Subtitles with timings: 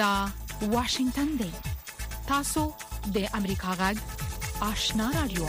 [0.00, 0.14] دا
[0.72, 1.48] واشنگتن دی
[2.28, 2.62] تاسو
[3.14, 3.96] د امریکا غږ
[4.70, 5.46] آشنا رادیو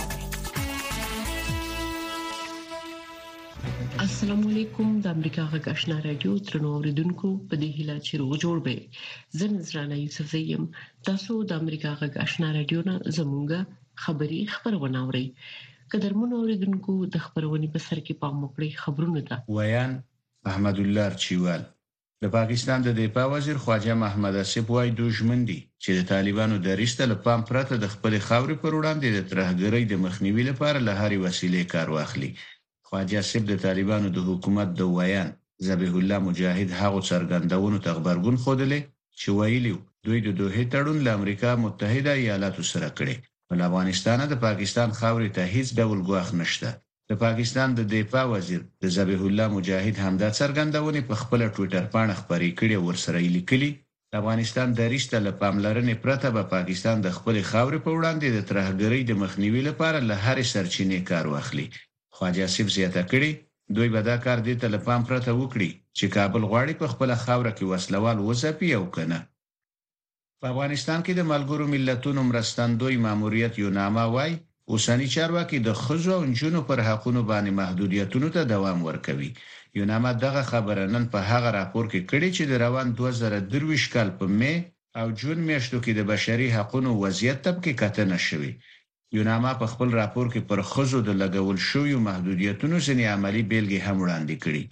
[4.06, 8.56] السلام علیکم د امریکا غږ آشنا رادیو ترنو اوریدونکو په دې هیله چې روغ جوړ
[8.70, 9.06] به
[9.42, 10.64] زه نذرانه یوسف زیم
[11.12, 13.62] تاسو د امریکا غږ آشنا رادیو نه زمونږه
[14.08, 15.26] خبری خبرونه اورئ
[15.96, 19.98] قدرمن اوریدونکو د خبرونه په سر کې پام وکړئ خبرونه ده ویان
[20.54, 21.74] احمد الله چوال
[22.24, 26.56] د پاکستان د دفاع وزیر خواجه محمد اسف وای دوه ژمن دي چې د طالبانو
[26.66, 30.80] د رښت له پام پرته د خپل خاورې پر وړاندې د ترهګرۍ د مخنیوي لپاره
[30.88, 32.32] له هرې وسیلې کار واخلي
[32.88, 35.30] خواجه اسف د طالبانو د حکومت د ویان
[35.68, 38.80] ذبیح الله مجاهد هغه څرګندونو ته خبرګون خودلې
[39.20, 39.74] چې ویلی
[40.06, 43.16] دوی د دوه تړون له امریکا متحده ایالاتو سره کړي
[43.48, 46.70] په افغانستان د پاکستان خاورې ته هیڅ ډول ګواښ نشته
[47.12, 52.18] د پاکستان د دفاع وزیر د ذبیح الله مجاهد همدا څرګندونه په خپل ټوئیټر باندې
[52.22, 53.70] خبرې کړې ورسره یې لیکلي
[54.12, 59.02] د افغانستان د ریشته لپاملرنې پرته به پاکستان د خپل خاورې په وړاندې د ترهګرۍ
[59.06, 61.66] د مخنیوي لپاره له هرې سرچینې کار واخلي
[62.16, 63.32] خواجه سیب زیاته کړي
[63.76, 67.52] دوی به دا کار دې ته لپام پرته وکړي چې کابل غواړي په خپل خاوره
[67.58, 69.20] کې وسلوال وځپي او کنه
[70.42, 74.32] په افغانستان کې د ملګرو ملتونو مرستندوی ماموریت یو نامه وای
[74.74, 79.30] اوسنی چارواکي د خزو او نجونو پر حقونو باندې محدودیتونو ته دوام ورکوي
[79.78, 84.26] یوناما دغه خبره نن په هغه راپور کې کړي چې د روان 2023 کال په
[84.40, 84.54] مې
[85.00, 88.52] او جون میاشتو کې د بشري حقوقو وضعیت تب کې کتنه شوې
[89.18, 93.96] یوناما په خپل راپور کې پر خزو د لګول شویو محدودیتونو ځینې عملی بیلګې هم
[94.04, 94.64] وړاندې کړي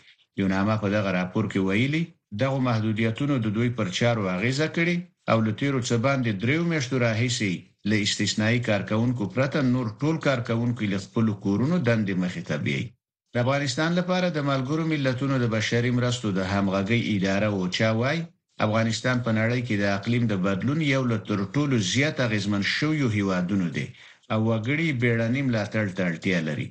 [0.42, 2.04] یوناما په دغه راپور کې ویلي
[2.42, 4.96] دغه محدودیتونو د دو دوی پر چارو اغیزه کړي
[5.32, 7.54] او لټیرو څخه باندې دریو میاشتو راهیسي
[7.90, 12.86] له استثنایی کارکونکو پرته نور ټول کارکونکو له خپل کورونو دندې مخې ته بیایي
[13.34, 18.22] د افغانستان لپاره د ملګرو ملتونو د بشري مرستو د همغږي اداره او چا وايي
[18.66, 23.08] افغانستان په نړۍ کې د اقلیم د بدلون یو له تر ټولو زیات اغیزمن شویو
[23.18, 23.86] هیوادونو دی
[24.34, 26.68] او وګړي بیړنۍ ملاتړ ته اړتیا لري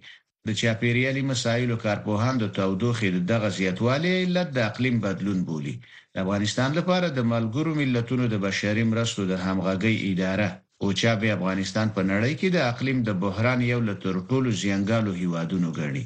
[0.49, 5.75] د چاپیریالي مسایلو کارپوهان د تودوخې دغه زیاتوالی لد د اقلیم بدلون بولي
[6.17, 10.49] د افغانستان لپاره د ملګرو ملتونو د بشري مرستو د همغږي اداره
[10.85, 15.13] اوچا به افغانستان په نړۍ کې د اقلیم د بحران یو له تر ټولو زیانګالو
[15.23, 16.05] هیوادونو ګڼي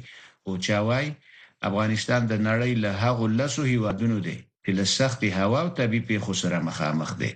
[0.49, 1.09] اوچا وايي
[1.69, 6.33] افغانستان د نړۍ له هغو لسو هیوادونو دی چې له سختي هوا او طبي پیښو
[6.41, 7.31] سره مخامخ دي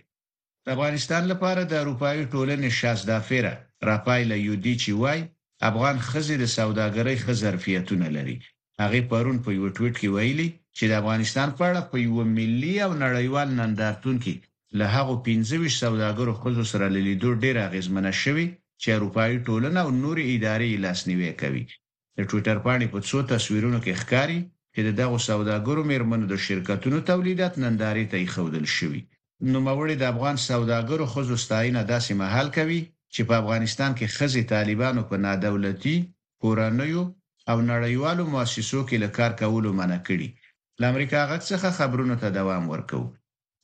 [0.64, 3.54] د افغانستان لپاره د اروپאי ټولنې شاسدافره
[3.90, 5.22] راپایل یو دی چې وايي
[5.70, 8.36] افغان خزې د سوداګرۍ خزرفیتونه لري
[8.82, 12.76] هغه پرون په یو ټویټ کې ویلي چې د افغانستان په اړه په یو ملي
[12.86, 14.34] او نړیوال نندارتون کې
[14.80, 18.48] له هغه 25 سوداګرو خپل سره لیدو ډیر اغیزمنه شوی
[18.82, 21.64] چې اروپאי ټولنه او نورې ادارې لاسنیوي کوي
[22.18, 24.40] د ټوئیټر باندې په څو تصویرونو کې ښکاری
[24.74, 29.02] چې دغه سوداګرو میرمنو د شرکتونو تولیدات نندارې ته ایښودل شوی
[29.52, 32.80] نو موري د افغان سوداګرو خزو ستاینه داسې محل کوي
[33.14, 35.96] چې په افغانستان کې خزي طالبانو په نادولتي
[36.42, 37.04] کورنیو
[37.52, 40.30] او نړیوالو مؤسسو کې له کار کولو منع کړي
[40.80, 43.10] له امریکا غږ څخه خبرونو ته دوام ورکوي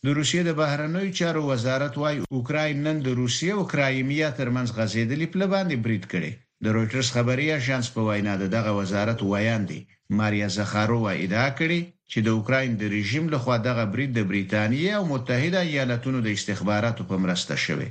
[0.05, 5.27] د روسیې د بهرنیو چارو وزارت وايي اوکراین نن د روسیې او کرایمیا ترمنځ غزیدلې
[5.33, 6.31] پله باندې برید کړي
[6.63, 9.79] د رويټرز خبري اژانس په وینا د دغه وزارت وایاندي
[10.17, 11.79] ماریا زخارووا ادعا کړې
[12.11, 16.27] چې د اوکراین د رژیم له خوا دغه برید د بریتانیې او متحده ایالاتونو د
[16.37, 17.87] استخباراتو په مرسته شوه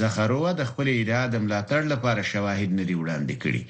[0.00, 3.62] زخارووا د خپل ادعا د ملاتړ لپاره شواهد نه دی وړاندې کړي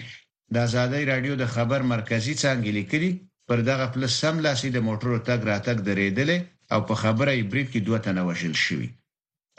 [0.55, 3.09] د ازادي رادیو د خبر مرکزی څنګه لیکلي
[3.53, 6.31] پر دغه پله سم لاسي د موټرو تګ راتګ درېدل
[6.77, 8.87] او په خبره ایبریټ کې دوه تنه وشل شوی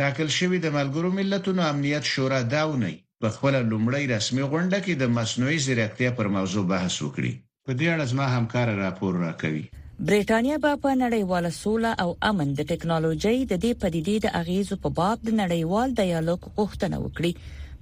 [0.01, 2.93] تاکل شوی د ملګرو ملتونو امنیت شورا داونی
[3.25, 7.33] په خپل لومړی رسمي غونډه کې د مصنوعي ځیرکتیا پر موضوع بحث وکړي
[7.67, 9.63] په دې اړه زما همکار راپور راکوي
[10.07, 14.89] برېټانیا به په نړیواله سوله او امن د ټکنالوژۍ د دې پدیدې د اغیزو په
[14.99, 17.31] باب د نړیوال ډیالوګ غوښتنه وکړي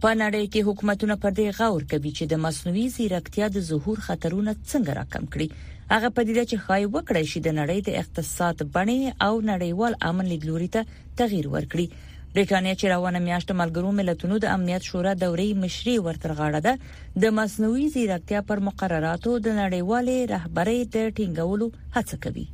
[0.06, 4.52] په نړۍ کې حکومتونه پر دې غور کوي چې د مصنوعي ځیرکتیا د ظهور خطرونه
[4.72, 5.48] څنګه راکم کړي
[5.94, 10.68] هغه پدیده چې خای وکړي شي د نړۍ د اقتصاد بڼې او نړیوال امن لیدلوري
[10.76, 10.84] ته
[11.22, 17.26] تغیر ورکړي برېټانیا چې روانه میاشت ملګرو ملتونو د امنیت شورا دورې مشري ورترغاړه ده
[17.26, 22.46] د مصنوعي ځیرکتیا پر مقرراتو د نړیوالې رهبرۍ د ټینګولو هڅه کوي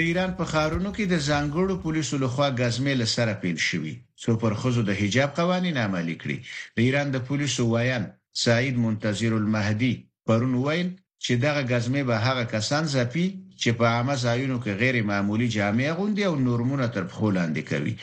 [0.00, 4.52] د ایران په خارونو کې د ځانګړو پولیسو لخوا غزمه لسره پیل شوې څو پر
[4.60, 6.36] خزو د حجاب قوانين عملي کړي
[6.74, 8.04] د ایران د پولیسو وایان
[8.44, 9.92] سعید منتظر المهدی
[10.26, 10.88] پرون ویل
[11.24, 13.26] چې دغه غزمه به هغه کسان زپی
[13.60, 17.94] چې په عامه ځایونو کې غیر معمولی جامع غوندي او نورمونه تر پخو لاندې کوي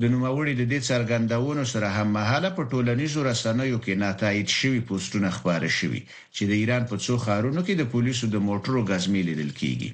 [0.00, 5.68] د نوموړي د دې څرګندونو سره هممهاله په ټولنیزو رسنیو کې ناتایید شوی پوسټونه خپاره
[5.78, 6.00] شوی
[6.34, 9.90] چې د ایران په څو خارونو کې د پولیسو د موټرو غزمې لیدل کیږي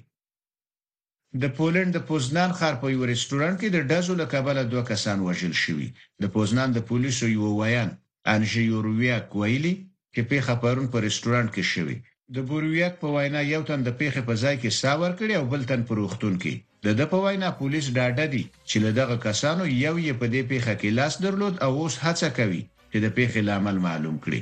[1.43, 5.19] د پولند د پوزنان ښار په یو رېستورانت کې د ډزو له کبله دوه کسان
[5.27, 5.89] وژل شوي
[6.23, 7.91] د پوزنان د پولیسو یو ویان
[8.35, 9.75] انژي یورویاک ویلي
[10.15, 11.97] چې په خبرون پر رېستورانت کې شوي
[12.37, 15.63] د بورویاک په وینا یو تن د پیخه په ځای کې ساور کړي او بل
[15.71, 16.55] تن پروختون کې
[16.87, 20.43] د د په وینا پولیس ډاډه دي چې له دغه کسانو یو یې په دې
[20.53, 22.63] پیخه کې لاس درلود او اوس هڅه کوي
[22.93, 24.41] چې د پیخه لامل معلوم کړي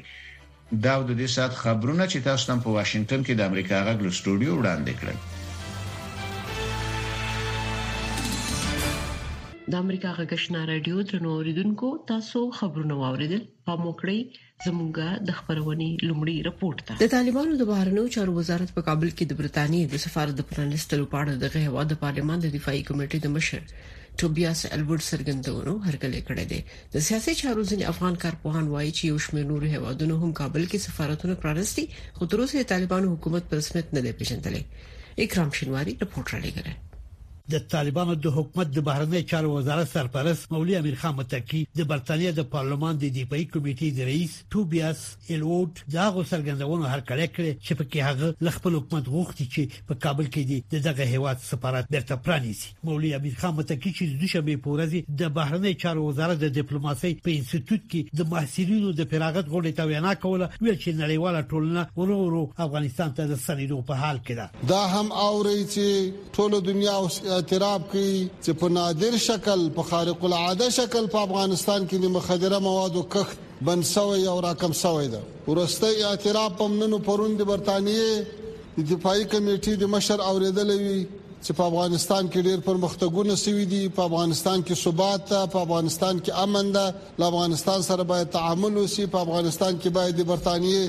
[0.85, 4.11] دا د دې سات خبرونه چې تاسو هم په واشنگټن کې د امریکا غږ له
[4.19, 5.34] سټوډیو وړاندې کړل
[9.73, 13.39] د امریکا غږشنا رادیو درنو اوریدونکو تاسو خبرونه واوریدل
[13.69, 14.19] په موکړی
[14.65, 19.25] زمونږه د خبرونې لومړی رپورت ده د طالبانو د بهرنیو چارو وزارت په کابل کې
[19.33, 23.19] د برتانیې د سفارت د پرانستلو په اړه د غهوا د پارلمان د دفاعي کمیټې
[23.23, 23.61] د مشر
[24.19, 26.61] ټوبیاس الورډ سرګندونو هرکلی کړی دی
[26.97, 30.79] د سیاسي چارو ځین افغان کارپوهان وایي چې یو شمېر نور هیوادونو هم کابل کې
[30.89, 31.85] سفارتونه پرانستي
[32.17, 34.63] خو تر اوسه طالبانو حکومت په رسمیت نه دی پیژندلی
[35.27, 36.83] اکرام شینواری رپورت را لګره
[37.53, 42.31] د طالبانو د حکومت د بهرنی چارو وزارت سرپرست مولوی امیر خان متقی د برتانیې
[42.37, 45.01] د پارلمان د دیپای کمیټې د رئیس ټوبیاس
[45.35, 50.01] الوټ دا غوسرګندونو هر کله کړ چې په کې هغه لخپل حکومت غوښتي چې په
[50.05, 54.57] کابل کې د دغه هیواد سفارت بیرته پرانیسي مولوی امیر خان متقی چې د دوشنبه
[54.69, 59.53] په ورځ د بهرنی چارو وزارت د ډیپلوماسۍ په انسټیټیوټ کې د محصلینو د فراغت
[59.53, 64.03] غونډې ته وینا کوله ویل چې نړیواله ټولنه ورو ورو افغانستان ته د سنیدو په
[64.07, 69.15] حال کې ده دا هم اوري چې ټول دنیا اوس اعتراف کوي چې په نادر
[69.27, 73.39] شکل په خارق العاده شکل په افغانستان کې د مخدره موادو کښت
[73.69, 78.15] بنسوي او راکم سوي ده ورستۍ اعتراف هم نن پروند برتانیې
[78.79, 80.97] د دفاعي کمیټې د مشر اوریدلې
[81.45, 86.33] چې په افغانستان کې ډېر پرمختګونه شوي دي په افغانستان کې ثبات په افغانستان کې
[86.47, 86.87] امن ده
[87.19, 90.83] له افغانستان سره باید تعامل وشي په افغانستان کې باید د برتانیې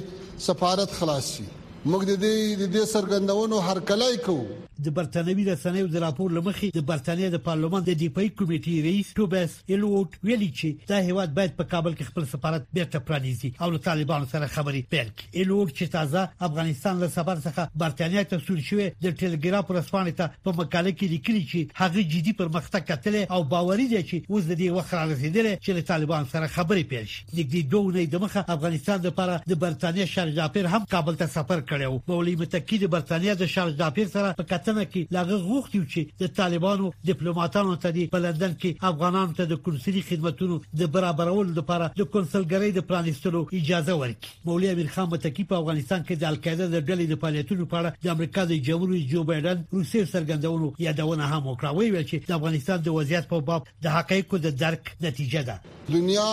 [0.49, 1.45] سفارت خلاص شي
[1.89, 4.45] موږ د دې د دې سرګندونو هرکلای کوو
[4.85, 9.53] د برتانوي رسنیو د راپور لمخې د برتانیا د پارلمان د ډیپي کمیټې رئیس ټوبس
[9.75, 13.81] الوټ ویلي چې دا هیواد باید په کابل کې خپل سفارت بیرته پرانیزي او له
[13.89, 18.65] طالبانو سره خبرې پیل کړي الوټ چې تازه افغانستان له سفر څخه برتانیا ته سول
[18.71, 23.41] شوې د ټلګراف رسوانه ته په مقاله کې لیکلي چې هغه جدي پرمختګ کتل او
[23.53, 27.05] باوري دي چې اوس د دې وخت را رسیدل چې له طالبان سره خبرې پیل
[27.13, 31.31] شي د دې دوه نه د مخه افغانستان لپاره د برتانیا شارجاپیر هم کابل ته
[31.37, 35.39] سفر کړ کړو مولوی متقی د برتانیا د شارل دافیر سره په کتنه کې لغه
[35.47, 40.89] غوښتي چې د طالبانو ډیپلوماټانو ته د بلندن کې افغانانو ته د کنسولي خدماتو د
[40.95, 46.23] برابرولو لپاره د کنسولګری د پرانیستلو اجازه ورکړي مولوی امیر خان متقی په افغانستان کې
[46.23, 50.03] د القاعده د ډلې د فعالیتونو په اړه د امریکا د جمهور جو بایدن روسي
[50.15, 54.57] سرګندونو یادونه هم وکړه ویل چې د افغانستان د وضعیت په باب د حقایقو د
[54.65, 56.29] درک نتیجه ده دنیا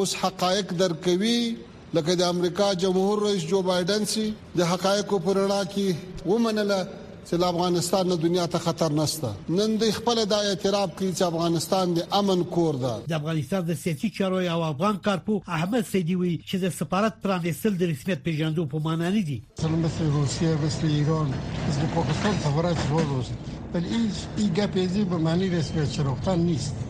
[0.00, 1.38] اوس حقایق درکوي
[1.94, 4.22] لکه د امریکا جمهور رئیس جو بایدن سي
[4.60, 6.78] د حقایقو پر وړاندې کې ومنله
[7.28, 11.94] چې افغانستان له دنیا ته خطر نشته نن د خپل د اعتراف کوي چې افغانستان
[11.98, 16.56] د امن کور ده د افغانستان د سیاسي چارو او افغان کارپو احمد سیدیوی چې
[16.64, 21.30] د سفارت پرانستل د رسمیت پیژندو په معنا نه دي سلام مثل روسیه مثل ایران
[21.68, 23.30] مثل پاکستان سفارت روز
[23.76, 24.10] بل این
[24.46, 24.80] این گپ
[25.14, 26.84] به معنی رسمیت شناختن نیست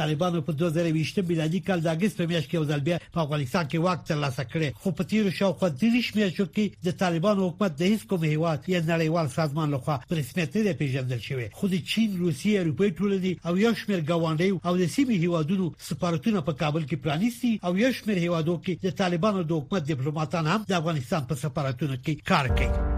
[0.00, 3.78] طالبانو په 2020 میلادي کال د اگست په میاشت کې وزل بیا په افغانستان کې
[3.84, 8.02] واک ترلاسه کړ خو په تیر شاوخوا 30 میاشتو کې د طالبانو حکومت د هیڅ
[8.10, 12.64] کوم هیواد یا نړیوال سازمان لخوا په رسمیت نه پیژندل شوی خو د چین روسیې
[12.64, 17.52] اروپای ټولنې او یو شمېر ګاونډي او د سیمې هیوادونو سفارتونه په کابل کې پرانیستي
[17.64, 21.94] او یو شمېر هیوادو کې د طالبانو د حکومت ډیپلوماټان هم د افغانستان په سفارتونو
[22.06, 22.97] کې کار کوي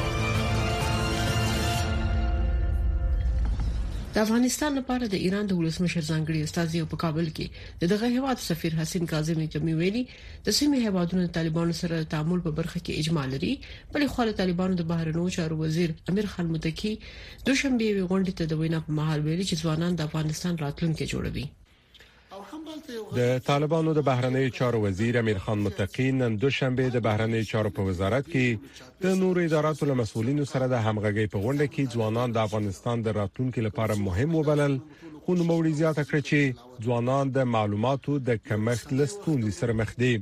[4.15, 7.45] د افغانستان لپاره د ایران د ولسمشر ځانګړي استاد یو په کابل کې
[7.91, 10.01] دغه هیواد سفیر حسین کاظمی جمی ویلي
[10.47, 13.53] د سیمې هیوادونو طالبانو سره د تعامل په برخه کې اجماع لري
[13.93, 16.93] بلې خو له طالبانو د بهرنیو چارو وزیر امیر خان متکی
[17.47, 21.45] دوشنبه غونډې ته د وینا په مهال ویلي چې ځوانان د افغانستان راتلونکي جوړوي
[23.17, 27.87] د طالبانو د بهرنیو چارو وزیر امیر خان متقین نن دوشنبه د بهرنیو چارو په
[27.87, 32.39] وزارت کې د نورو اداراتو له مسولینو سره د همغږي په غونډه کې ځوانان د
[32.47, 34.75] افغانستان د راتلونکو لپاره مهم وبلل
[35.25, 36.39] خو نو موري زیاته کړ چې
[36.85, 40.13] ځوانان د معلوماتو د کمښت لستون سره مخ دي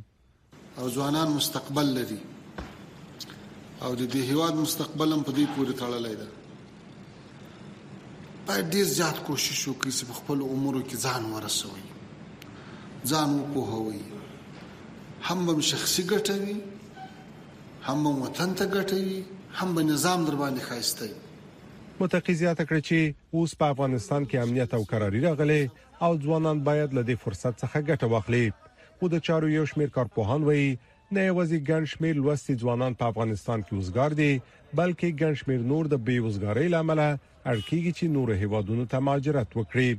[0.79, 6.29] او ځوانان مستقبل لري او د دې هیواد مستقبل هم په دې پورې تړلی دی
[8.49, 11.85] باید ډیر زیات کوشش وکړي چې خپل امور کې ځان ورسوي
[13.03, 13.99] ځان وپوهوي
[15.27, 16.55] هم به شخصي ګټه وي
[17.87, 19.23] هم به وطن ته ګټه وي
[19.57, 21.17] هم به نظام در باندې خایسته وي
[22.01, 25.63] متقیزیات کړ چې اوس په افغانستان کې امنیت او قراري راغلي
[26.05, 28.45] او ځوانان باید له دې فرصت څخه ګټه واخلي
[28.99, 30.69] خو د چارو یو شمیر کارپوهان وایي
[31.11, 34.31] نه یوازې ګڼ شمیر لوستي ځوانان په افغانستان کې وزګار دي
[34.79, 37.01] بلکې ګڼ شمیر نور د بیوزګاری لامل
[37.51, 39.91] اړکیږي چې نور هیوادونو ته مهاجرت وکړي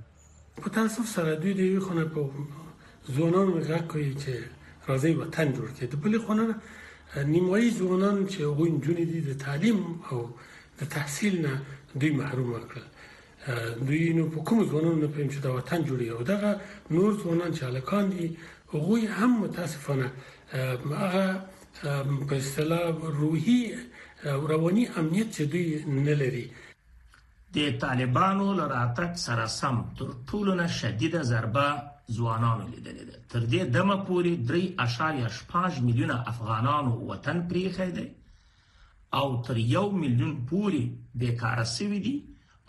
[0.65, 2.69] په تاسو سره دوی د یو خنه په
[3.17, 4.33] ځوانان غږ کوي چې
[4.89, 6.45] راځي وطن جوړ کړي د بلې خونه
[7.33, 9.79] نیمایي ځوانان چې هغه جونې دي د تعلیم
[10.11, 10.19] او
[10.79, 11.53] د تحصیل نه
[12.01, 12.87] دوی محروم کړل
[13.87, 16.51] دوی نو په کوم ځوانانو نه پېم چې د وطن جوړي او دغه
[16.97, 18.27] نور ځوانان چې الکان دي
[18.73, 20.07] هغه هم متاسفانه
[21.05, 21.27] هغه
[22.29, 23.61] په اصطلاح روحي
[24.53, 25.67] رواني امنیت چې دوی
[26.09, 26.47] نه لري
[27.57, 31.69] د طالبانو لراتک سره سم تر ټولو نه شدید ضربه
[32.17, 35.39] ځوانانو لیدلې ده تر دې دمه پورې
[35.83, 40.83] 3.5 میلیونه افغانانو وطن پریخې ده او تر یو میلیون پورې
[41.23, 42.15] بیکاره سوي دي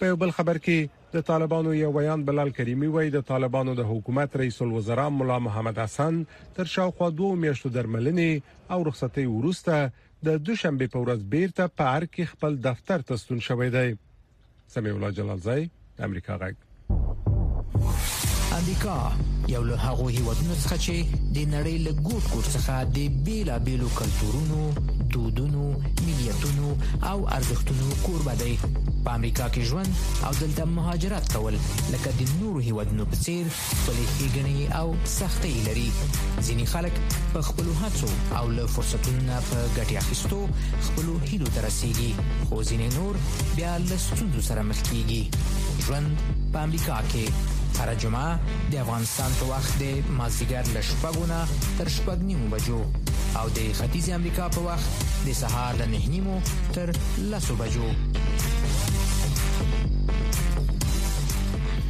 [0.00, 0.78] په بل خبر کې
[1.14, 5.76] د طالبانو یو بیان بلال کریمی وایي د طالبانو د حکومت رئیس الوزرا مولا محمد
[5.84, 6.14] حسن
[6.58, 8.30] تر شاوخوا دوه میاشتو درملنې
[8.76, 9.76] او رخصتي ورسته
[10.26, 13.88] د دوشنبه په ورځ بیرته په ار کې خپل دفتر ته ستون شوې دی
[14.74, 15.64] سمي الله جلالزای
[16.08, 17.82] امریکا غږ
[18.60, 18.96] امریکا
[19.54, 20.96] یو له هغه هیوادونو څخه چې
[21.36, 25.64] د نړۍ له ګوټ ګوټ څخه د بیلابېلو کلتورونو دودونو
[26.22, 26.70] هویتونو
[27.10, 28.54] او ارزښتونو کوربه دی
[29.04, 29.92] په امریکا کې ژوند
[30.26, 31.54] او دلته مهاجرت کول
[31.92, 34.86] لکه د نورو هیوادونو په څیر خپلې ښېګڼې او
[35.18, 35.88] سختۍ لري
[36.46, 36.94] ځینې خلک
[37.32, 38.10] په خپلو هڅو
[38.40, 40.40] او له فرصتونو نه په ګټې اخیستو
[40.88, 42.10] خپلو هیلو ته رسیږي
[42.48, 43.12] خو ځینې نور
[43.56, 45.22] بیا له ستونزو سره مخ کیږي
[45.88, 46.08] ژوند
[46.52, 47.24] په امریکا کې
[47.80, 48.30] هر جمعه
[48.72, 51.38] د افغانستان په وخت د مازیګر له شپږونه
[51.78, 52.80] تر شپږ نیمو بجو
[53.40, 54.88] او د ختیځ امریکا په وخت
[55.26, 56.34] د سهار له نهنیمو
[56.74, 56.88] تر
[57.32, 57.88] لسو بجو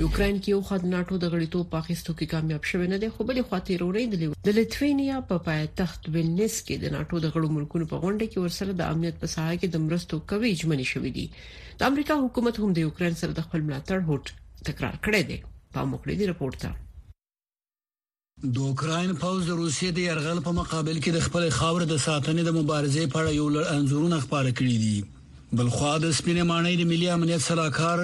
[0.03, 3.41] یوکرين کې یو خد ناتو د غړیتوب پاکستان کې کامیاب شوه نه دی خو بل
[3.51, 4.05] خاطر وروړي
[4.47, 8.79] د لټوینیا په پایتخت وینس کې د ناتو د غړو ملکونو په غونډه کې ورسره
[8.81, 11.27] د امنیت په ساحه کې د مرستو کوي اجمنې شوې دي
[11.83, 14.35] د امریکا حکومت هم د یوکرين سره د خپل ملاتړ هوټ
[14.71, 15.39] تکرار کړی دی
[15.75, 16.73] په مخکړي ریپورت ته
[18.45, 22.43] د اوکرين پوز د روسیې د يرغل په مقابل کې د خپل خاور د ساتنې
[22.47, 24.97] د مبارزې په اړه یو لړ انزورونه خبره کړې دي
[25.59, 28.01] بلخوا د سپینې مانې د ملي امنیت سلاکار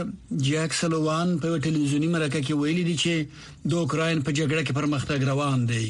[0.48, 3.14] جیک سلوان په ټلویزیونی مرکه کې ویلي دي چې
[3.72, 5.86] د اوکرين په جګړه کې پرمختګ روان دی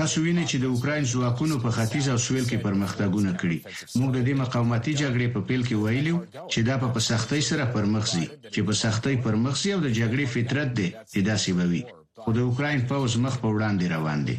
[0.00, 3.58] تاسو وینئ چې د اوکرين ځواکونو په ختیځ او سویل کې پرمختګونه کړي
[3.98, 6.16] موږ د دې مقاومتي جګړې په پیل کې ویلو
[6.52, 10.24] چې دا په سختۍ سره پرمخ ځي چې په سختۍ پرمخ ځي او د جګړې
[10.34, 11.82] فطرت دی چې دا سی بوي
[12.22, 14.36] خو د اوکرين پوز مخ په وړاندې روان دي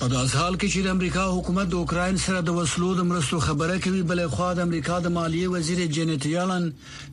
[0.00, 3.36] په داس حال کې چې د امریکا حکومت د اوکرين سره د وسلو د مرستو
[3.46, 6.64] خبره کوي بلې خو د امریکا د مالیه وزیر جینټ یالن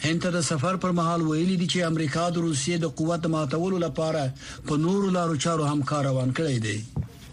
[0.06, 3.78] هند ته د سفر پر مهال ویلي دي چې امریکا د روسیې د قوت ماتولو
[3.86, 4.24] لپاره
[4.68, 6.78] په نورو لارو چارو همکار روان کړی دی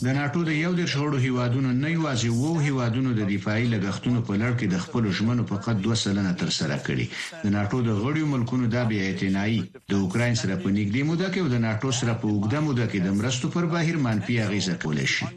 [0.06, 4.34] د ناتو د یو ډېر شوړو هیوادونو نه یوازې وو هیوادونو د دفاعي لګښتونو په
[4.42, 7.06] لړ کې د خپل ژمنو فقط 2 سلنه تر سره کړي
[7.46, 9.60] د ناتو د غړیو ملکونو د بیا اعتنایی
[9.94, 13.00] د اوکرين سره په نږدې موده کې او د ناتو سره په اوږده موده کې
[13.08, 15.32] د مرستو پر بهیر منفي اغیزه کولای شي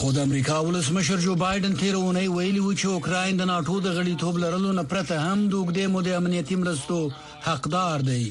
[0.00, 4.42] خو د امریکا ولسمشر جو بایدن تیرونه ویلي و چې اوکرين د ناتو د غړیتوب
[4.46, 7.00] لرلو نه پرته هم د اوږدې موده امنیتي مرستو
[7.50, 8.24] حقدار دی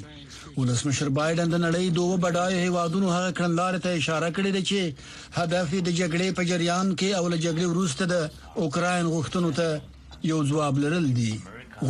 [0.59, 4.79] ولسمشر بایدن د نړۍ دوه بډای هیوادونو هغه کړنلار ته اشاره کړې ده چې
[5.39, 8.15] هدف د جګړې په جریان کې او له جګړې وروسته د
[8.63, 9.67] اوکرين غوښتنو ته
[10.31, 11.31] یو ځواب لرل دي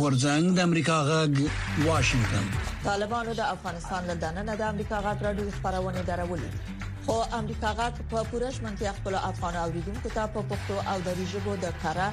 [0.00, 2.46] غورځنګ د امریکا غږ واشنگتن
[2.88, 8.24] طالبانو د افغانستان له دننه د امریکا غږ راډیو خبرونه درولې خو امریکا غاټ په
[8.30, 12.08] پورش منځي خپل افغان اوریدونکو ته په پښتو او دری ژبه د کارا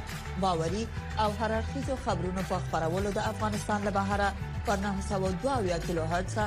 [0.46, 0.84] باوري
[1.24, 4.30] او هررخیزو خبرونو په خبرولو د افغانستان له بهره
[4.68, 6.38] په 922 کیلو هرتز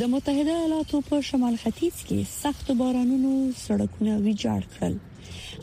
[0.00, 3.32] د متحده ایالاتو په شمال ختیځ کې سخت بارانونو
[3.64, 4.94] سړکونه ویجاړ کړل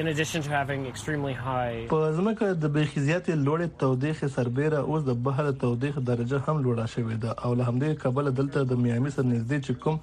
[0.00, 5.16] in addition to having extremely high په ځمکه د بخیزيات لوړې توديخ سربېره اوس د
[5.28, 9.26] بحر توديخ درجه هم لوړه شوې ده او له همدې کبل دلته د میامي سره
[9.32, 9.96] نږدې چې کوم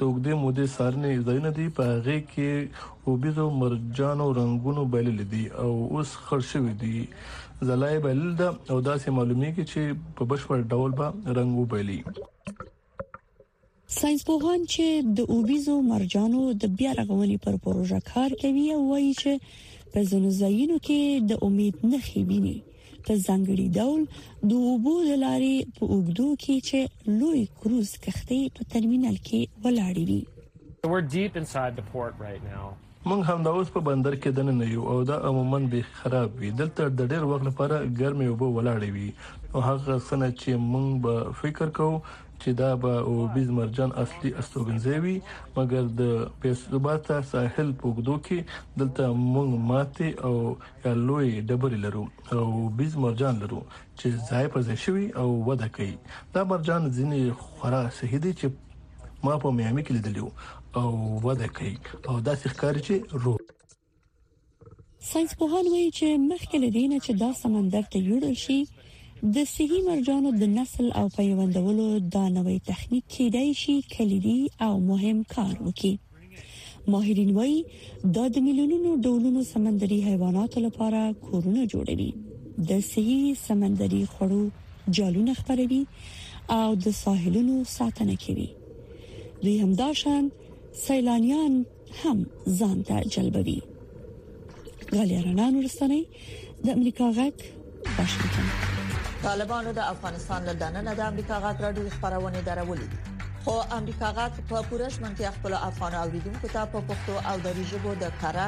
[0.00, 5.70] د اوګدې مودې سارنې ځایونه دي په هغه کې اوبيزو مرجانو رنگونو بلل دي او
[5.94, 6.94] اوس خرشوي دي
[7.70, 11.98] زلای بلل ده او داسې معلومي کې چې په بشپړ ډول به رنگو بلي
[13.96, 19.12] ساينس پوهان چې د اوبيزو مرجانو د بیا رغونې پر پروژه کار کوي او وایي
[19.24, 22.56] چې په ځینو ځایونو کې د امید نښې ویني
[23.08, 24.00] په ځانګړي ډول
[24.50, 26.80] د اوبو د لارې په اوګدو کې چې
[27.20, 30.22] لوی کروز کښتۍ په ترمینل کې ولاړې وي
[33.08, 36.50] مونږ هم د اوس په بندر کې دننه یو او دا عموما به خراب وي
[36.62, 39.08] دلته د ډېر وخت لپاره ګرمي وبو ولاړې وي
[39.54, 41.94] او هغه څنګه چې مونږ به فکر کوو
[42.42, 45.14] چې دا به او بیز مرجان اصلي استوګنځي وي
[45.56, 46.02] مګر د
[46.42, 48.38] پیسوباتا ساحل پوګدو کې
[48.82, 50.34] دلته مونږ ماته او
[51.08, 52.04] لوی ډبرې لرو
[52.38, 52.44] او
[52.80, 53.60] بیز مرجان لرو
[53.98, 55.90] چې ځای پر ځای شوی او وده کوي
[56.36, 58.46] دا مرجان ځینې خورا صحیح دي چې
[59.28, 60.26] ما په میامي کې لیدلو
[60.78, 60.88] او
[61.28, 61.76] وده کوي
[62.08, 62.94] او دا ښکار چې
[63.26, 63.34] رو
[65.10, 68.60] ساينس پوهان وایي چې مخکې لدینه چې دا سمندر ته یوړل شي
[69.22, 74.34] د صحي مرجانو د نسل او پیوندولو دا نوې تخنیک کیدای شي کلیدي
[74.66, 75.94] او مهم کار وکړي
[76.94, 77.56] ماهرین وایي
[78.18, 82.10] دا د میلیونونو ډولونو سمندري حیواناتو لپاره کورونه جوړوي
[82.70, 84.42] د صحي سمندري خړو
[85.00, 85.80] جالونه خبروي
[86.60, 88.46] او د ساحلونو ساتنه کوي
[89.42, 90.24] دوی همداشان
[90.84, 91.52] سیلانیان
[92.04, 92.18] هم
[92.60, 93.58] ځان ته جلبوي
[94.94, 96.00] غالي رڼا نورستاني
[96.64, 97.36] د امریکا غک
[97.96, 98.66] واشنگټن
[99.26, 102.98] طالبانو د افغانستان له دننه د امریکا غاټ راډیو خبرونه درولې دي
[103.44, 107.92] خو امریکا غاټ په پورش منتیا خپل افغان اوریدونکو ته په پښتو او دری ژبه
[108.02, 108.46] د کړه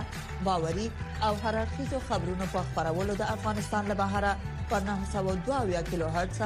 [0.49, 0.89] باوري
[1.27, 4.33] او هررخیزو خبرونو په خبرولو د افغانستان له بهره
[4.73, 6.41] پر 902 کیلو هرتز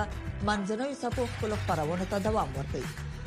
[0.49, 2.91] منځنوي سپو خپل خبرونه ته دوام ورکوي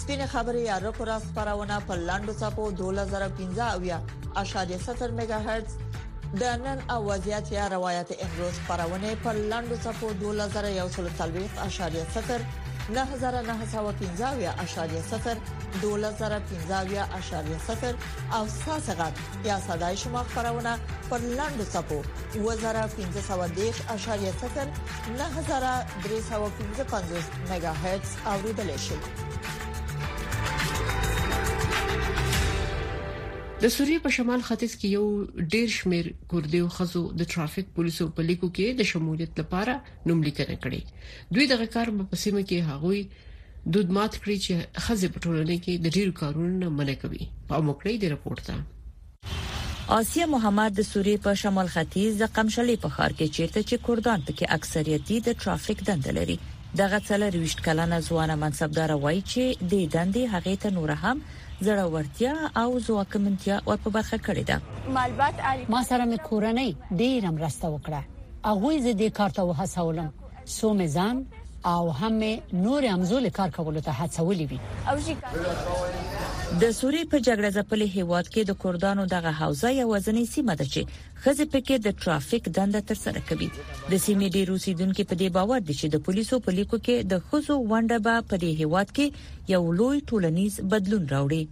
[0.00, 3.98] سپینه خبري اړه کورا خبرونه په لاندو صفو 2015 اویا
[4.42, 5.74] اشاریه 70 میگا هرتز
[6.40, 10.28] د نن اوازيات یا روایت امروز خبرونه په لاندو صفو 2140.0
[12.96, 13.00] 9915.0
[15.82, 17.94] 2015.0
[18.38, 20.72] او ساسغات یا صداي شما خبرونه
[21.10, 22.00] پر لاندو صفو
[22.34, 22.40] 2015.0
[25.22, 25.28] 9315.5
[27.52, 28.98] میگا هرتز اوریدل شي
[33.62, 38.26] د سوریې په شمال ختیځ کې یو ډیر شمیر ګردیو خزو د ټرافیک پولیسو په
[38.26, 39.72] لیکو کې د شمولیت لپاره
[40.10, 43.00] نوملیکنه کړې دوی دغه کار په سیمه کې هغوی
[43.76, 47.64] دود مات کړی چې خزې په ټولنه کې د ډیرو کارونو نه منع کوي په
[47.70, 53.18] موکړې د رپورت ته آسیا محمد د سوریې په شمال ختیځ د قمشلې په خار
[53.18, 56.38] کې چیرته چې کوردان پکې اکثریتي د ټرافیک دند لري
[56.82, 61.26] دغه څلور وشت کلنه ځوانه منصبدار وایي چې د دندې هغه ته نور هم
[61.66, 64.56] زړورتیا او ځواکمنتیا ورپه برخه کړې ده
[65.72, 68.00] ما سره مې کورنۍ ډېر مرسته وکړه
[68.48, 70.10] هغه زه دې کار ته وهڅولم
[70.58, 71.16] سو مې ځان
[71.72, 72.14] او هم
[72.66, 74.58] نور امزول کار کولو ته هڅولې وي
[76.56, 80.66] د سوریې په جګړه ځپلې هیواد کې د کورډانو دغه حوزه یو وزنې سیمه ده
[80.72, 80.80] چې
[81.22, 83.48] خزه پکې د ټرافیک دنده تر سره کوي
[83.90, 87.14] د سیمې د روسیدونکو په دې باور دي چې د پولیسو په لیکو کې د
[87.28, 89.06] خزو ونده به په دې هیواد کې
[89.54, 91.42] یو لوی ټولنیز بدلون راوړي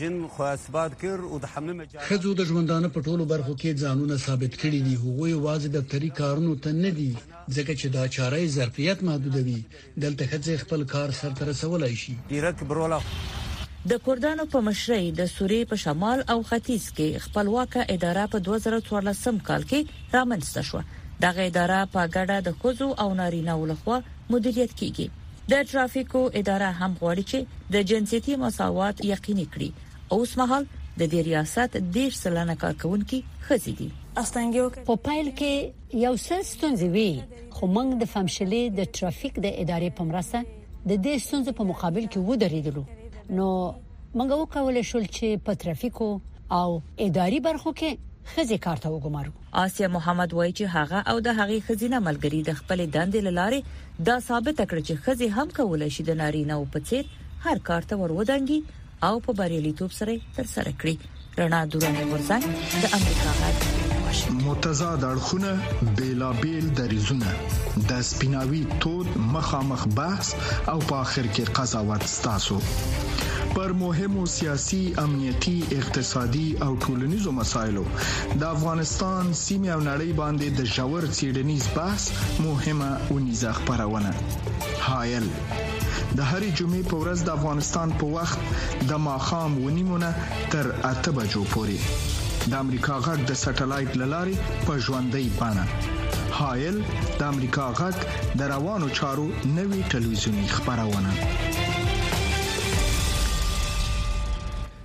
[0.00, 3.80] جن خو اثبات کړ او د حمله مجال خزو د ژوندانه په ټولو برخو کې
[3.84, 7.10] ځانونه ثابت کړي دي هغوی واځ د تری کارونو ته نه دي
[7.56, 9.60] ځکه چې دا چاره ظرفیت محدودوي
[10.04, 13.00] دلته خځې خپل کار سرته رسولای شي ډیرک برولا
[13.90, 19.36] د کوردانو په مشرۍ د سوریې په شمال او ختیځ کې خپلواک اداره په 2014
[19.48, 19.80] کال کې
[20.16, 20.80] رامنځته شو
[21.24, 23.98] دغه اداره په ګډه د خوځو او نارینه ولخوا
[24.36, 25.06] مدیریت کیږي
[25.54, 29.70] د ټرافیکو اداره هم غواړي چې د جنسيتي مساوات یقیني کړي
[30.18, 36.34] اوس مهال د دې ریاست ډیر سلنه کارکونکو خزي دي په پایل کې یو څه
[36.52, 37.08] ستونزې وي
[37.56, 40.44] خو موږ د فمشلې د ټرافیک د ادارې په مرسته
[40.92, 42.88] د دې ستونزې په مقابل کې ودرېدلو
[43.30, 43.46] نو
[44.16, 46.08] موږ وکولای شو چې په ترافیکو
[46.58, 48.00] او اداري برخو کې
[48.34, 52.84] خزي کارته وګمارو آسیا محمد وایي چې هغه او د هغې خزینه ملګری د خپل
[52.96, 53.60] دندې لارې
[54.10, 57.04] دا ثابت کړ چې خزي هم کولای شي د نارینه او پڅیر
[57.48, 60.96] هر کار ته ورودانګي او په بریالیتوب سره تر سره کړی
[61.40, 63.75] رڼا دورانه ورځ د امریکا غږ
[64.46, 65.58] متضاد اړخونه
[65.96, 67.26] بیلابیل دریزونه
[67.88, 70.26] د سپیناوي تود مخامخ بحث
[70.72, 72.58] او په اخر کې قضاوت ستاسو
[73.54, 80.60] پر مهمو سیاسي امنيتي اقتصادي او ټولنيزو مسایلو د افغانستان سیمه او نړۍ باندې د
[80.76, 82.02] جوړ سیډنیز بحث
[82.48, 84.12] مهمه او نيزه خبرونه
[84.88, 85.26] هایل
[86.16, 88.38] د هرې جمعې په ورځ د افغانستان په وخت
[88.92, 90.10] د ماخام ونیمونه
[90.54, 91.78] تر اته بجو پورې
[92.50, 94.34] د امریکا غږ د سټلایټ للارې
[94.66, 96.76] په ژوندۍ بانه هایل
[97.20, 97.96] د امریکا غږ
[98.40, 99.24] د روانو چارو
[99.56, 101.14] نوي ټلویزیونی خبرونه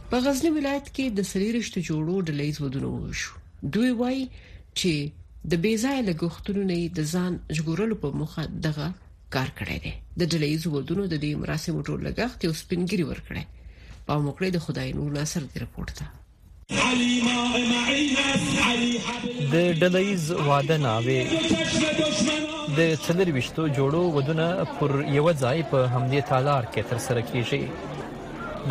[0.09, 3.33] په غزنی ولایت کې د سړيرشتو جوړو د لیز ودونه وشو
[3.75, 4.17] دوی وای
[4.79, 4.93] چې
[5.53, 8.87] د بیزای لګښتونو نه د ځان ژغورلو په موخه دغه
[9.35, 9.93] کار کړی دی
[10.23, 13.43] د دلیز ودونو د دې مراسمو ټول لګښت یو سپینګری ور کړی
[14.09, 16.07] په موقع د خدای نور ناصر دی رپورت ده
[19.53, 21.19] د ډلېز واده ناوې
[22.77, 24.45] د څلور وشتو جوړو ودونه
[24.77, 27.61] پر یو ځای په همدې تالار کې تر سره کیږي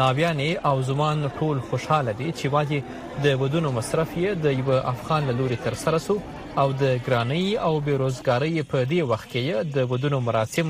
[0.01, 2.81] ناویانې او زمان ټول خوشاله دي چې واجی
[3.29, 6.17] د ودونو مصرف یې د یو افغان لوري تر سره سو
[6.61, 10.69] او د ګرانۍ او بیروزګاری په دې وخت کې د ودونو مراسم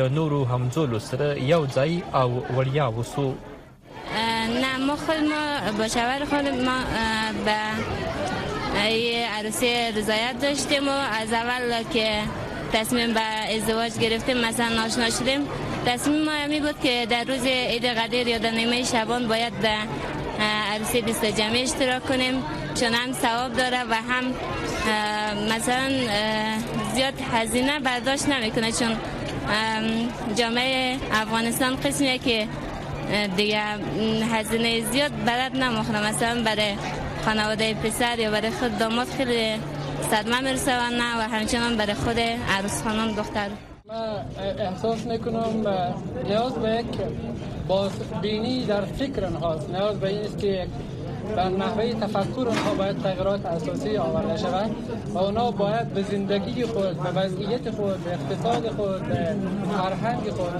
[0.00, 3.28] له نورو همځولو سره یو ځای او وړیا وسو
[4.58, 6.78] نه ما خود ما با شوهر خود ما
[7.44, 7.54] به
[9.38, 12.18] عروسی رضایت داشتیم و از اول که
[12.72, 13.20] تصمیم به
[13.56, 15.40] ازدواج گرفتیم مثلا ناشنا شدیم
[15.86, 19.70] تصمیم ما یعنی بود که در روز عید قدیر یا در نیمه شبان باید به
[20.74, 22.42] عروسی بیست جمعه اشتراک کنیم
[22.80, 24.24] چون هم ثواب داره و هم
[25.56, 25.88] مثلا
[26.94, 28.96] زیاد هزینه برداشت نمیکنه چون
[30.36, 32.48] جامعه افغانستان قسمیه که
[33.36, 33.60] دیگه
[34.32, 36.74] هزینه زیاد بلد نماخنه مثلا برای
[37.24, 39.54] خانواده پسر یا برای خود داماد خیلی
[40.10, 43.48] صدمه میرسه و نه و همچنان برای خود عروس خانم دختر
[43.88, 44.18] من
[44.60, 45.66] احساس میکنم
[46.24, 46.86] نیاز به یک
[48.22, 50.66] بینی در فکر هاست نیاز به این است که
[51.36, 54.70] در نحوه تفکر آنها باید تغییرات اساسی آورده شود
[55.14, 59.36] و آنها باید به زندگی خود به وضعیت خود به اقتصاد خود به
[59.82, 60.50] فرهنگ خود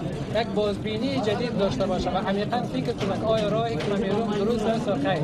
[0.40, 4.88] یک بازبینی جدید داشته باشند و عمیقا فکر کنند آیا راهی که من درست است
[4.88, 5.18] و خیر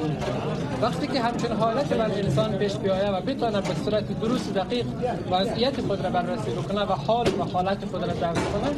[0.83, 4.87] وقتی که همچنین حالت بر انسان پیش بیاید و بتواند به صورت درست دقیق
[5.31, 8.71] وضعیت خود را بررسی بکنه و حال و حالت خود را درک کنه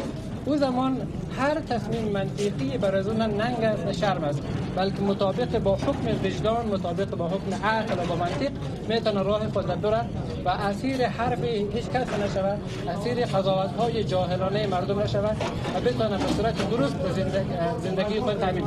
[0.47, 1.03] او زمان
[1.39, 4.43] هر تصمیم منطقی بر از اون ننگ است و شرم است
[4.77, 8.51] بلکه مطابق با حکم وجدان مطابق با حکم عقل و با منطق
[8.89, 10.09] میتونه راه خود برد
[10.45, 15.37] و اسیر حرف هیچ کس نشود اسیر قضاوت های جاهلانه مردم نشود
[15.77, 16.95] و بتونه به صورت درست
[17.83, 18.65] زندگی خود تعمین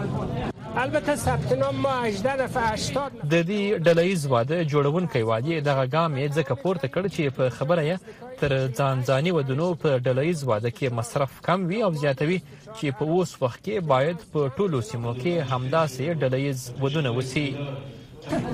[0.77, 6.12] البته ثبت نام ما 18 دفعه 80 د دې ډلېز واده جوړونکو والی دغه ګام
[6.21, 7.95] یې ځکه پورته کړ چې په خبره یې
[8.39, 12.39] تر ځانځاني ودونو په ډلېز واده کې مصرف کم وي او زیاتوي
[12.79, 17.45] چې په اوس وخت کې باید په ټولو سیمو کې همداسې ډلېز ودونه وسی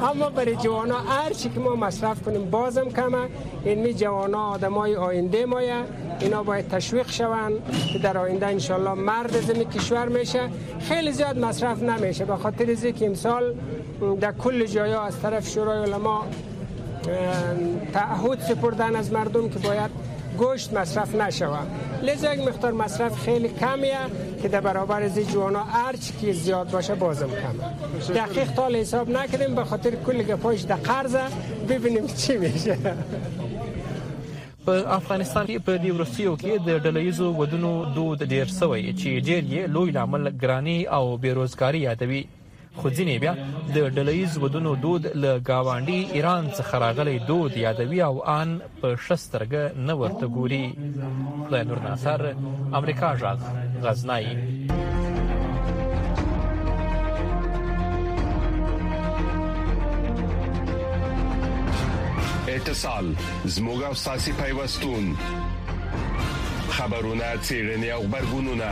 [0.02, 3.18] اما برای جوانا هر چی که ما مصرف کنیم بازم کمه
[3.66, 5.76] این می آدم های آینده مایه
[6.20, 7.52] اینا باید تشویق شون
[7.94, 10.50] که در آینده انشالله مرد زمین کشور میشه
[10.80, 13.56] خیلی زیاد مصرف نمیشه به خاطر از که امسال
[14.22, 16.26] در کل جایا از طرف شورای علما
[17.94, 19.90] تعهد سپردن از مردم که باید
[20.38, 21.60] گوشت مصرف نشوه
[22.04, 23.98] لذا یک مقدار مصرف خیلی کمیه
[24.42, 29.56] که در برابر از جوانا ارچ که زیاد باشه بازم کمه دقیق تا حساب نکردیم
[29.56, 31.22] به خاطر کل گپایش در قرضه
[31.70, 32.78] ببینیم چی میشه
[34.66, 39.44] په افغانستان کې په دې ورسیو کې د ډلېزو ودونو دود ډېر سوی چې ډېر
[39.54, 42.26] یې لوی لامل ګرانی او بیروزګاری یادوي
[42.82, 43.34] خو ځینې بیا
[43.76, 48.50] د ډلېز ودونو دود له گاوانډي ایران څخه راغلي دود یادوي او ان
[48.82, 50.66] په شسترګه نه ورته ګوري
[51.46, 52.22] خدای نور ناصر
[52.80, 53.42] امریکا ژغ
[53.84, 54.26] غزنای
[62.58, 63.06] اتصال
[63.56, 65.06] زموږ او ساسي پیوستون
[66.76, 68.72] خبرونه چیرنی او خبرګونونه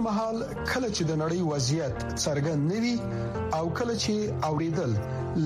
[0.00, 0.36] پرمحل
[0.74, 2.92] کله چې د نړۍ وضعیت څرګند نوي
[3.56, 4.14] او کله چې
[4.48, 4.92] اوریدل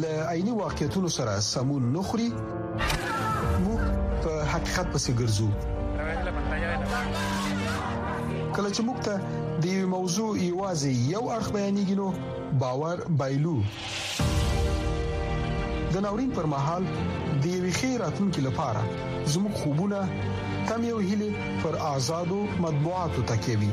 [0.02, 2.26] ل عیني واقعیتونو سره سمون نخري
[3.66, 3.82] موږ
[4.26, 5.48] په حقیقت پسې ګرځو
[8.56, 12.06] کله چې موږ ته د یو موضوع ایوازي یو اړه بیانېږي نو
[12.62, 13.56] باور بایلو
[15.96, 18.82] د ناورین پر مهال د یو خیراتونکو لپاره
[19.34, 20.00] زموږ خوبونه
[20.72, 21.30] تم یو هلي
[21.62, 23.72] پر آزادو مطبوعاتو تکي وي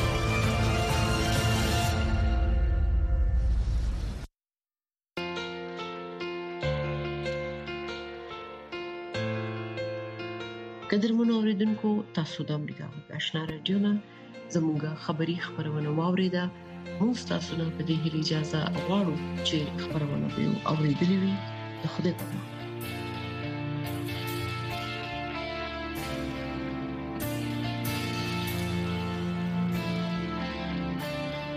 [12.21, 13.91] تاسو د امریکا په آشنا رادیو نه
[14.55, 16.43] زموږه خبری خبرونه واوریده
[16.99, 19.15] موږ تاسو نه په دې اجازه غواړو
[19.47, 21.33] چې خبرونه به اوریدلې وي
[21.81, 22.49] د خوده په امان